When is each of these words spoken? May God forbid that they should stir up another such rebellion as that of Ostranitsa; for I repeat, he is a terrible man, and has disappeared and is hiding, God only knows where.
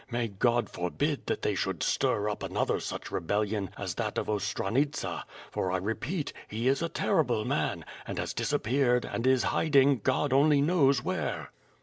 May 0.09 0.29
God 0.29 0.67
forbid 0.67 1.27
that 1.27 1.43
they 1.43 1.53
should 1.53 1.83
stir 1.83 2.27
up 2.27 2.41
another 2.41 2.79
such 2.79 3.11
rebellion 3.11 3.69
as 3.77 3.93
that 3.93 4.17
of 4.17 4.29
Ostranitsa; 4.31 5.25
for 5.51 5.71
I 5.71 5.77
repeat, 5.77 6.33
he 6.47 6.67
is 6.67 6.81
a 6.81 6.89
terrible 6.89 7.45
man, 7.45 7.85
and 8.07 8.17
has 8.17 8.33
disappeared 8.33 9.05
and 9.05 9.27
is 9.27 9.43
hiding, 9.43 9.99
God 9.99 10.33
only 10.33 10.59
knows 10.59 11.03
where. 11.03 11.51